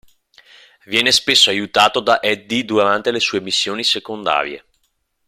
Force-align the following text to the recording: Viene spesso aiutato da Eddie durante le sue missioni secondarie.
Viene 0.85 1.11
spesso 1.11 1.51
aiutato 1.51 1.99
da 1.99 2.23
Eddie 2.23 2.65
durante 2.65 3.11
le 3.11 3.19
sue 3.19 3.39
missioni 3.39 3.83
secondarie. 3.83 4.65